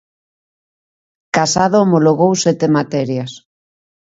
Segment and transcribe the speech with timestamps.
[1.35, 3.31] Casado homologou sete materias.